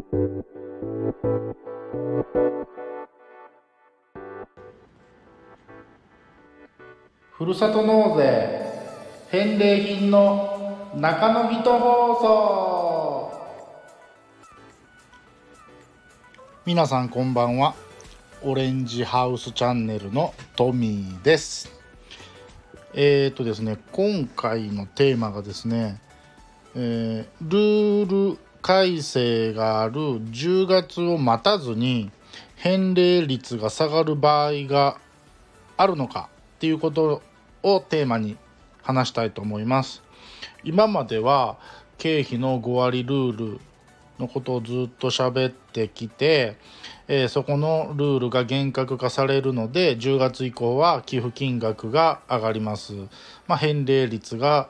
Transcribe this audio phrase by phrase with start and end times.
[0.00, 0.44] ふ
[7.44, 8.60] るさと納税
[9.30, 13.32] 返礼品の中野人放送。
[16.64, 17.74] 皆さんこんばんは。
[18.44, 21.72] オレンジハウスチャンネルのトミーです。
[22.94, 26.00] えっ、とですね今回のテーマがですね、
[26.76, 28.38] えー、ルール
[28.68, 32.10] 改正がある10月を待たずに
[32.56, 34.98] 返礼率が下がる場合が
[35.78, 37.22] あるのかっていうこと
[37.62, 38.36] をテーマに
[38.82, 40.02] 話したいと思います。
[40.64, 41.56] 今までは
[41.96, 43.60] 経費の5割ルール
[44.18, 46.58] のことをずっと喋ってきて、
[47.06, 52.92] えー、そこのルールが厳格化されるので10月以降は寄付金額が上がります。
[53.46, 54.68] まあ、返礼率が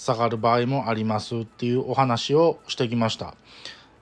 [0.00, 3.34] 下がる場合もありますっていうお話をしてきました。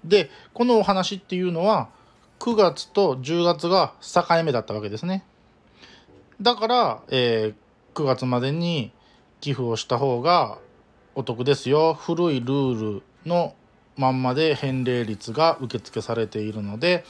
[0.05, 1.89] でこのお話っていうのは
[2.39, 5.25] 9月と10月が境目だったわけですね。
[6.41, 8.93] だから、えー、9月までに
[9.41, 10.59] 寄付をした方が
[11.17, 13.57] お得ですよ古いルールの
[13.97, 17.05] まんまで返礼率が受付されているので、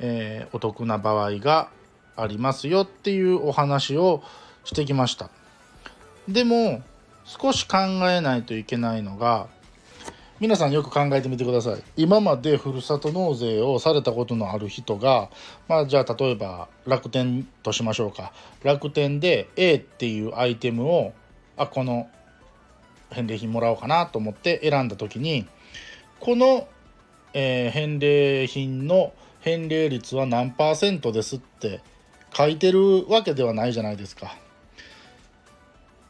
[0.00, 1.70] えー、お得な場合が
[2.14, 4.22] ありますよっていうお話を
[4.64, 5.30] してきました
[6.28, 6.82] でも
[7.28, 7.76] 少し考
[8.08, 9.48] えないといけないのが
[10.40, 15.28] 皆さんよく考えてみてください今までふるさと納税をされたことのある人が
[15.68, 21.12] まあじゃあ例えば楽天としましょうか楽天で A っていうアイテムを
[21.58, 22.08] あこの
[23.10, 25.46] 返礼品もらおうかなと思って選んだ時に
[26.20, 26.66] この、
[27.34, 31.82] えー、返礼品の返礼率は何パーセントですって
[32.34, 34.34] 書いてるわけではないじゃないですか。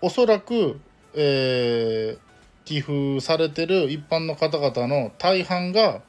[0.01, 0.81] おそらく、
[1.21, 2.19] えー、
[2.65, 6.01] 寄付されてる一般の方々の大半が、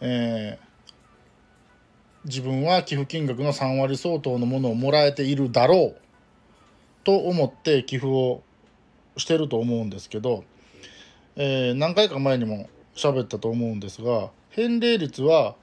[0.00, 0.68] えー、
[2.24, 6.00] 自分は寄付金額の3割相当のものをもらえているだろう
[7.04, 8.42] と思って寄付を
[9.18, 10.44] してると思うんですけど、
[11.36, 15.56] えー、何回か前にも喋ったと思うんですが返礼率は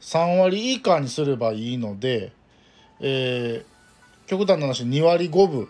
[0.00, 2.32] 3割以下にすればいいので、
[2.98, 5.68] えー、極端な話2割5分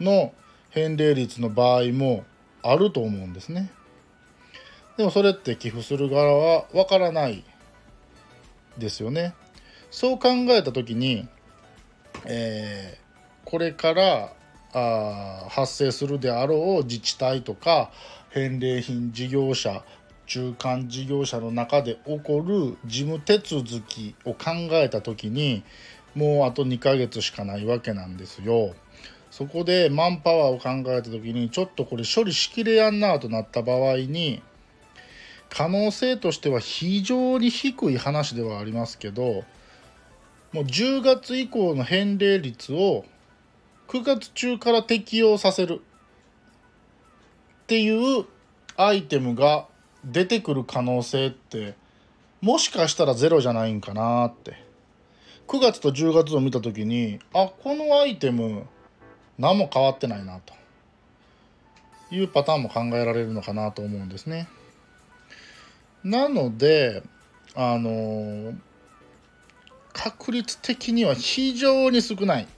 [0.00, 0.34] の
[0.74, 2.24] 返礼率の場合も
[2.62, 3.70] あると思うんですね。
[4.96, 7.44] でもそれって寄付する側はわからない
[8.76, 9.34] ですよね。
[9.90, 11.28] そう考えた時に、
[12.24, 14.32] えー、これから
[14.72, 17.92] あ発生するであろう自治体とか
[18.30, 19.84] 返礼品事業者
[20.26, 25.62] 中間事業者の中で起こる事務手続きを考えた時に
[26.16, 28.74] もうあと2ヶ月しかないわけなんですよ。
[29.36, 34.40] そこでマンパワーを考えた時にちょっとこれ処理しきれやんなとなった場合に
[35.50, 39.42] 可能性としては非常に低い話ではありますけど
[40.52, 43.04] もう10月以降の返礼率を
[43.88, 45.80] 9月中から適用させる。
[47.64, 48.26] っていう
[48.76, 49.66] アイテムが
[50.04, 51.74] 出てくる可能性って
[52.40, 54.62] もしかしたらゼロじゃないんかなって。
[55.48, 58.68] 9月と10月を見た時にあこのアイテム
[59.38, 60.54] 何も変わってないなと
[62.14, 64.48] いうパターンも考えられるのかなと思うんですね。
[66.02, 67.02] なので
[67.54, 68.54] あの
[69.92, 72.48] 確率的には非常に少ない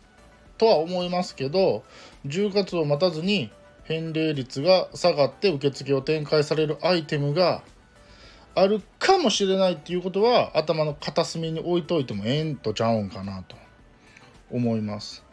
[0.58, 1.84] とは思いますけど
[2.26, 3.50] 10月を待たずに
[3.84, 7.62] 返礼率が下がって受付を展開されるアイテムが
[8.54, 13.54] あるかもしれないっていうことは頭の片隅に置いといてもええんとちゃうんかなと
[14.50, 15.25] 思います。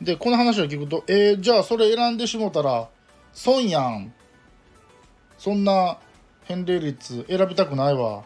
[0.00, 2.88] でこの話を聞くとえー、じゃあそれ選んでしもたら
[3.32, 4.12] 損やん。
[5.38, 5.98] そんな
[6.44, 8.24] 返礼率選びたくないわ。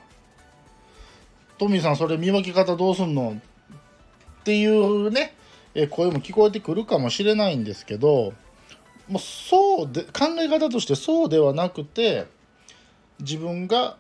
[1.59, 3.37] トミーさんそれ見分け方どうすんの？
[4.41, 5.35] っていうね
[5.75, 8.33] え声も聞こえてくるかもしれないんですけど
[9.09, 12.27] もうそうで考え方としてそうではなくて
[13.21, 13.97] 自分が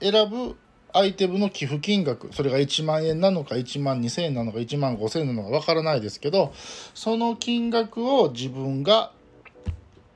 [0.00, 0.56] 選ぶ
[0.96, 6.52] アイテムの寄付金額それが1万円なのか1万2000円なのか1万5000円なのかわからないですけど
[6.94, 9.12] その金額を自分が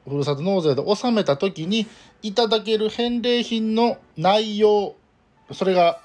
[0.08, 1.86] ふるさと納税で納めた時に
[2.22, 4.94] いただける返礼品の内容
[5.52, 6.00] それが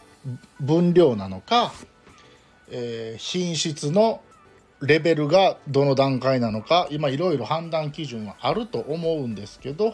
[0.59, 1.73] 分量なのか、
[2.69, 4.21] えー、品質の
[4.81, 9.93] レベルがどの段階なのか今いろいろ判断基準はあると思うんですけど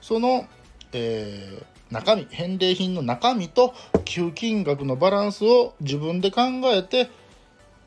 [0.00, 0.46] その、
[0.92, 3.72] えー、中身返礼品の中身と
[4.04, 7.08] 寄付金額のバランスを自分で考えて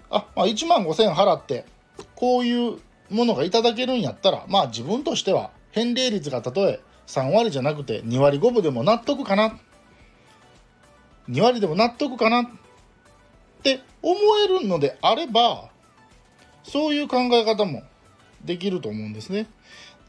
[0.09, 1.65] あ、まあ、1万5,000円払って
[2.15, 9.59] こういうものがいただけるんやったらまあ自分としては返礼率がたとえ3割じゃなくて2割5分でも納得かな
[11.29, 12.45] 2割でも納得かなっ
[13.61, 15.69] て思えるのであれば
[16.63, 17.83] そういう考え方も
[18.43, 19.47] できると思うんですね。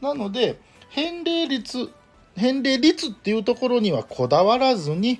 [0.01, 0.59] なので
[0.89, 1.89] 返礼率
[2.35, 5.19] 返礼率っていうところにはこだわらずに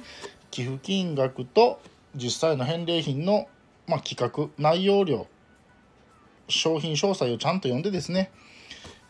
[0.51, 1.81] 寄付金額と
[2.15, 3.47] 実際の返礼品の、
[3.88, 5.27] まあ、企画内容量
[6.47, 8.31] 商品詳細をちゃんと読んでですね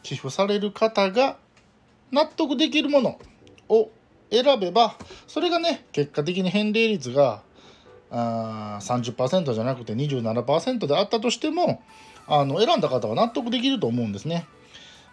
[0.03, 1.37] 寄付される方が
[2.11, 3.19] 納得できるもの
[3.69, 3.89] を
[4.31, 4.95] 選べば
[5.27, 7.41] それがね結果的に返礼率が
[8.11, 11.81] あー30%じゃなくて27%であったとしても
[12.27, 14.47] あの選んだ方は納得できると思うんですね。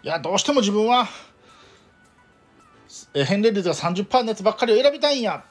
[0.03, 1.07] いやどうしても自分は
[3.13, 5.43] 返礼率が30%のやつばっかりを選びたいんや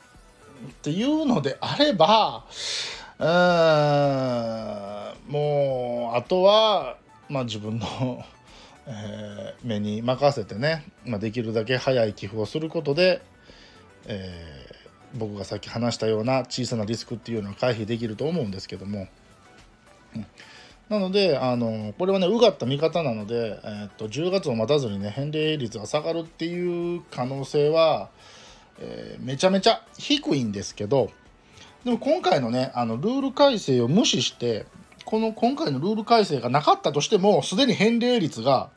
[0.68, 2.44] っていうのであれば
[3.18, 3.26] うん
[5.32, 6.96] もうあとは、
[7.28, 8.24] まあ、自分の、
[8.86, 13.22] えー、目に任せてね、まあ、できるだけ早い寄付をすることで、
[14.06, 19.08] えー、僕がさっき話したような小さなリスクっていうのは回避できると思うんですけども。
[20.14, 20.26] うん
[20.88, 28.08] なのであのこれはねうがった見方なので、えー、っと10月を待たずにね返礼率が下がるっていう可能性は、
[28.78, 31.10] えー、めちゃめちゃ低いんですけど
[31.84, 34.66] でも今回のねあのルール改正を無視して
[35.04, 38.70] この今回のルール改正がなかったとしてもすでに返礼率が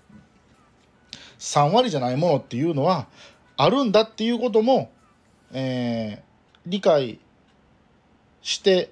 [1.39, 3.07] 3割じゃないものっていうのは
[3.55, 4.91] あるんだっていうことも、
[5.51, 6.21] えー、
[6.65, 7.19] 理解
[8.41, 8.91] して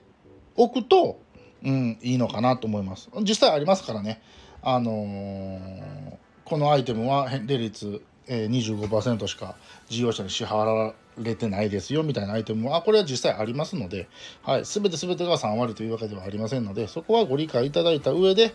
[0.55, 1.19] おくと
[1.63, 3.09] うん、いいのかなと思います。
[3.21, 4.21] 実際ありますからね。
[4.61, 9.55] あのー、このアイテムは返礼率、えー、25%しか
[9.87, 14.07] 事業者に支払われてないですよみたいなアイテムはこれは実際ありますので、
[14.43, 18.53] はい、全て全てが3割というわけではありませんのでそこはご理解いただいた上で、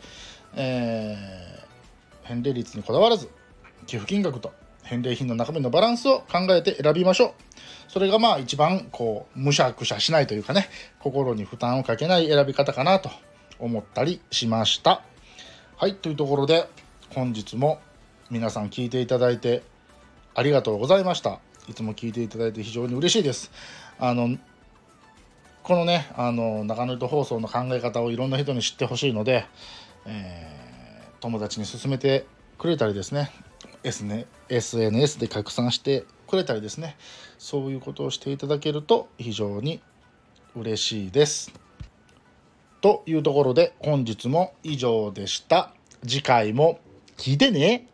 [0.54, 3.28] えー、返礼率にこだわらず
[3.86, 4.52] 寄付金額と
[4.92, 7.32] 返礼品の中身のバランスを考えて選びましょう。
[7.88, 10.68] それがまあ一番こうむしゃくしゃしないというかね
[11.00, 13.10] 心に負担をかけない選び方かなと
[13.58, 15.02] 思ったりしました。
[15.76, 16.68] はいというところで
[17.14, 17.80] 本日も
[18.30, 19.62] 皆さん聞いていただいて
[20.34, 21.40] ありがとうございました。
[21.68, 23.50] いつも聞いていただいて非常に嬉しいです。
[23.98, 24.36] あの
[25.62, 29.46] このねあの中野糸放送の考え方をいろんな人に知ってほしいので、
[30.04, 32.26] えー、友達に勧めて
[32.58, 33.30] くれたりですね
[33.84, 36.96] SNS で拡散してくれたりですね
[37.38, 39.80] そういうことをしていただけると非常に
[40.54, 41.52] 嬉しいです。
[42.80, 45.72] というところで本日も以上でした。
[46.06, 46.80] 次回も
[47.16, 47.86] 聞いてね